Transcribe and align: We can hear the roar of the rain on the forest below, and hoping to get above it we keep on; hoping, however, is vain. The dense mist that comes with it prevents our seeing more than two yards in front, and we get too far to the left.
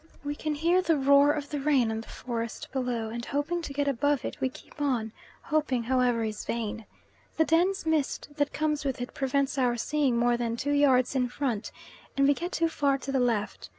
We 0.23 0.33
can 0.33 0.55
hear 0.55 0.81
the 0.81 0.97
roar 0.97 1.31
of 1.31 1.51
the 1.51 1.59
rain 1.59 1.91
on 1.91 2.01
the 2.01 2.07
forest 2.07 2.69
below, 2.71 3.09
and 3.09 3.23
hoping 3.23 3.61
to 3.61 3.71
get 3.71 3.87
above 3.87 4.25
it 4.25 4.41
we 4.41 4.49
keep 4.49 4.81
on; 4.81 5.11
hoping, 5.43 5.83
however, 5.83 6.23
is 6.23 6.43
vain. 6.43 6.85
The 7.37 7.45
dense 7.45 7.85
mist 7.85 8.29
that 8.37 8.51
comes 8.51 8.83
with 8.83 8.99
it 8.99 9.13
prevents 9.13 9.59
our 9.59 9.77
seeing 9.77 10.17
more 10.17 10.37
than 10.37 10.57
two 10.57 10.71
yards 10.73 11.13
in 11.15 11.29
front, 11.29 11.71
and 12.17 12.27
we 12.27 12.33
get 12.33 12.51
too 12.51 12.67
far 12.67 12.97
to 12.97 13.11
the 13.11 13.19
left. 13.19 13.69